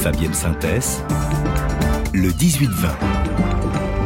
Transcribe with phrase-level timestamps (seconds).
[0.00, 1.02] Fabienne Synthèse,
[2.14, 3.59] le 18-20.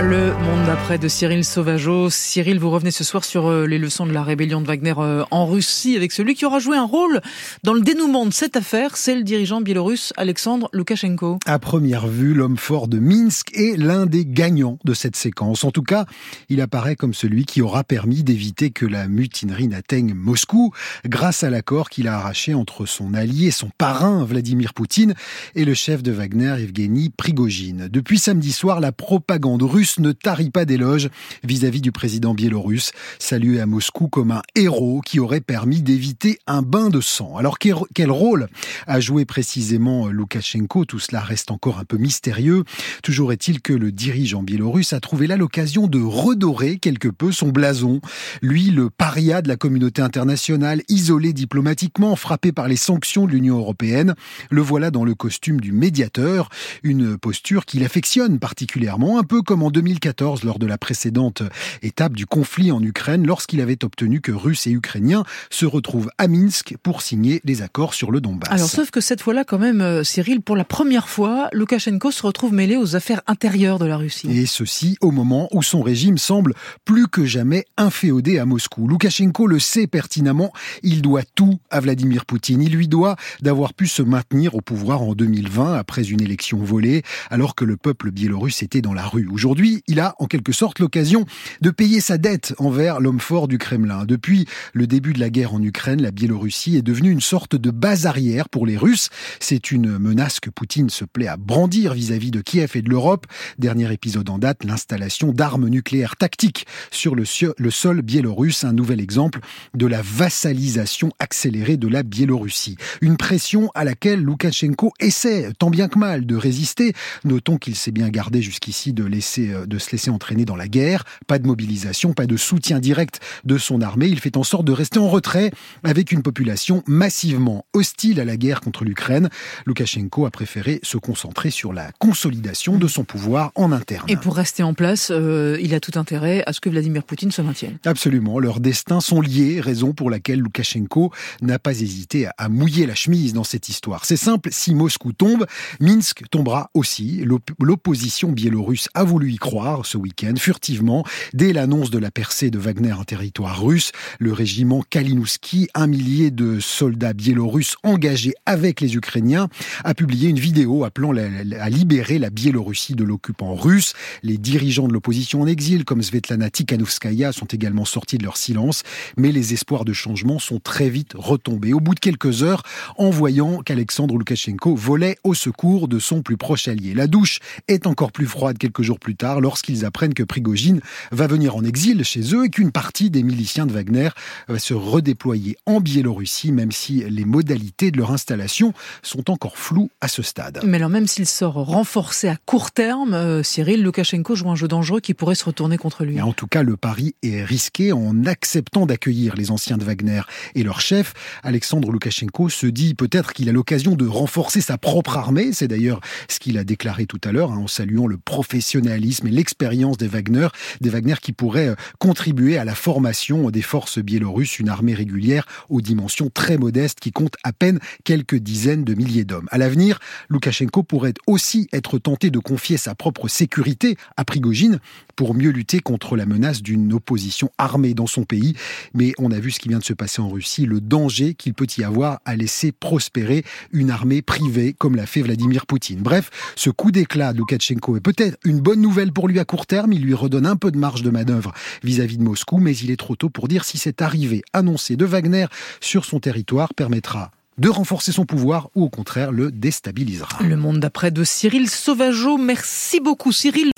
[0.00, 2.08] Le monde d'après de Cyril Sauvageau.
[2.08, 5.24] Cyril, vous revenez ce soir sur euh, les leçons de la rébellion de Wagner euh,
[5.32, 7.20] en Russie avec celui qui aura joué un rôle
[7.64, 11.40] dans le dénouement de cette affaire, c'est le dirigeant biélorusse Alexandre Loukachenko.
[11.46, 15.64] À première vue, l'homme fort de Minsk est l'un des gagnants de cette séquence.
[15.64, 16.06] En tout cas,
[16.48, 20.72] il apparaît comme celui qui aura permis d'éviter que la mutinerie n'atteigne Moscou
[21.06, 25.14] grâce à l'accord qu'il a arraché entre son allié, son parrain Vladimir Poutine
[25.56, 27.88] et le chef de Wagner Evgeny Prigogine.
[27.90, 31.08] Depuis samedi soir, la propagande russe ne tarit pas d'éloges
[31.44, 36.62] vis-à-vis du président biélorusse, salué à Moscou comme un héros qui aurait permis d'éviter un
[36.62, 37.36] bain de sang.
[37.36, 38.48] Alors quel rôle
[38.86, 40.84] a joué précisément Loukachenko?
[40.84, 42.64] Tout cela reste encore un peu mystérieux.
[43.02, 47.48] Toujours est-il que le dirigeant biélorusse a trouvé là l'occasion de redorer quelque peu son
[47.48, 48.00] blason.
[48.42, 53.58] Lui, le paria de la communauté internationale, isolé diplomatiquement, frappé par les sanctions de l'Union
[53.58, 54.14] européenne,
[54.50, 56.48] le voilà dans le costume du médiateur,
[56.82, 61.44] une posture qu'il affectionne particulièrement, un peu comme en 2014 lors de la précédente
[61.82, 66.26] étape du conflit en Ukraine lorsqu'il avait obtenu que Russes et Ukrainiens se retrouvent à
[66.26, 68.50] Minsk pour signer les accords sur le Donbass.
[68.50, 72.22] Alors sauf que cette fois-là quand même euh, Cyril pour la première fois Loukachenko se
[72.26, 74.28] retrouve mêlé aux affaires intérieures de la Russie.
[74.32, 76.54] Et ceci au moment où son régime semble
[76.84, 78.88] plus que jamais inféodé à Moscou.
[78.88, 82.62] Loukachenko le sait pertinemment, il doit tout à Vladimir Poutine.
[82.62, 87.04] Il lui doit d'avoir pu se maintenir au pouvoir en 2020 après une élection volée
[87.30, 89.28] alors que le peuple biélorusse était dans la rue.
[89.30, 91.24] Aujourd'hui, il a en quelque sorte l'occasion
[91.60, 94.04] de payer sa dette envers l'homme fort du Kremlin.
[94.04, 97.70] Depuis le début de la guerre en Ukraine, la Biélorussie est devenue une sorte de
[97.70, 99.10] base arrière pour les Russes.
[99.40, 103.26] C'est une menace que Poutine se plaît à brandir vis-à-vis de Kiev et de l'Europe.
[103.58, 107.24] Dernier épisode en date, l'installation d'armes nucléaires tactiques sur le,
[107.56, 109.40] le sol biélorusse, un nouvel exemple
[109.74, 112.76] de la vassalisation accélérée de la Biélorussie.
[113.00, 116.92] Une pression à laquelle Loukachenko essaie tant bien que mal de résister.
[117.24, 120.68] Notons qu'il s'est bien gardé jusqu'ici de laisser euh, de se laisser entraîner dans la
[120.68, 124.06] guerre, pas de mobilisation, pas de soutien direct de son armée.
[124.06, 125.50] Il fait en sorte de rester en retrait
[125.84, 129.28] avec une population massivement hostile à la guerre contre l'Ukraine.
[129.66, 134.08] Loukachenko a préféré se concentrer sur la consolidation de son pouvoir en interne.
[134.08, 137.30] Et pour rester en place, euh, il a tout intérêt à ce que Vladimir Poutine
[137.30, 137.78] se maintienne.
[137.84, 142.94] Absolument, leurs destins sont liés, raison pour laquelle Loukachenko n'a pas hésité à mouiller la
[142.94, 144.04] chemise dans cette histoire.
[144.04, 145.46] C'est simple, si Moscou tombe,
[145.80, 147.24] Minsk tombera aussi.
[147.58, 151.04] L'opposition biélorusse a voulu croire ce week-end, furtivement,
[151.34, 153.92] dès l'annonce de la percée de Wagner en territoire russe.
[154.18, 159.48] Le régiment Kalinouski, un millier de soldats biélorusses engagés avec les Ukrainiens,
[159.84, 163.94] a publié une vidéo appelant à libérer la Biélorussie de l'occupant russe.
[164.22, 168.82] Les dirigeants de l'opposition en exil, comme Svetlana Tikhanovskaya, sont également sortis de leur silence,
[169.16, 171.72] mais les espoirs de changement sont très vite retombés.
[171.72, 172.62] Au bout de quelques heures,
[172.96, 176.94] en voyant qu'Alexandre Loukachenko volait au secours de son plus proche allié.
[176.94, 177.38] La douche
[177.68, 180.80] est encore plus froide quelques jours plus tard lorsqu'ils apprennent que Prigogine
[181.12, 184.08] va venir en exil chez eux et qu'une partie des miliciens de Wagner
[184.48, 188.72] va se redéployer en Biélorussie, même si les modalités de leur installation
[189.02, 190.60] sont encore floues à ce stade.
[190.64, 194.68] Mais alors même s'il sort renforcé à court terme, euh, Cyril Loukachenko joue un jeu
[194.68, 196.20] dangereux qui pourrait se retourner contre lui.
[196.20, 200.22] en tout cas, le pari est risqué en acceptant d'accueillir les anciens de Wagner
[200.54, 201.14] et leur chef.
[201.42, 205.52] Alexandre Loukachenko se dit peut-être qu'il a l'occasion de renforcer sa propre armée.
[205.52, 209.30] C'est d'ailleurs ce qu'il a déclaré tout à l'heure hein, en saluant le professionnalisme mais
[209.30, 210.48] l'expérience des Wagner,
[210.80, 215.46] des Wagner qui pourraient euh, contribuer à la formation des forces biélorusses, une armée régulière
[215.68, 219.48] aux dimensions très modestes qui compte à peine quelques dizaines de milliers d'hommes.
[219.50, 219.98] À l'avenir,
[220.28, 224.80] Loukachenko pourrait aussi être tenté de confier sa propre sécurité à Prigogine
[225.16, 228.54] pour mieux lutter contre la menace d'une opposition armée dans son pays.
[228.94, 231.54] Mais on a vu ce qui vient de se passer en Russie, le danger qu'il
[231.54, 236.00] peut y avoir à laisser prospérer une armée privée comme l'a fait Vladimir Poutine.
[236.00, 239.66] Bref, ce coup d'éclat de Loukachenko est peut-être une bonne nouvelle pour lui à court
[239.66, 241.52] terme, il lui redonne un peu de marge de manœuvre
[241.82, 245.04] vis-à-vis de Moscou, mais il est trop tôt pour dire si cette arrivée annoncée de
[245.04, 245.46] Wagner
[245.80, 250.42] sur son territoire permettra de renforcer son pouvoir ou au contraire le déstabilisera.
[250.42, 252.38] Le monde d'après de Cyril Sauvageau.
[252.38, 253.72] Merci beaucoup Cyril.